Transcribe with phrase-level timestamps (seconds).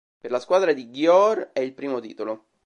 [0.19, 2.45] Per la squadra di Győr è il primo titolo.